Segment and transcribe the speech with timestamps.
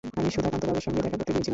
[0.19, 1.49] আমি সুধাকান্তবাবুর সঙ্গে দেখা করতে গিয়েছিলাম।